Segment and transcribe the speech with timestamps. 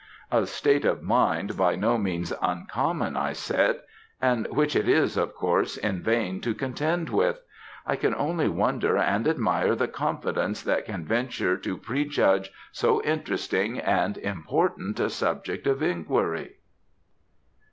[0.31, 3.81] "A state of mind by no means uncommon," I said,
[4.19, 7.39] "and which it is, of course, in vain to contend with.
[7.85, 13.77] I can only wonder and admire the confidence that can venture to prejudge so interesting
[13.77, 16.55] and important a subject of inquiry."